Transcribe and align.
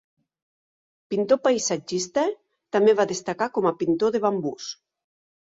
Pintor 1.13 1.39
paisatgista, 1.43 2.23
també 2.77 2.97
va 3.01 3.07
destacar 3.15 3.49
com 3.59 3.69
a 3.73 3.77
pintor 3.83 4.17
de 4.17 4.23
bambús. 4.29 4.73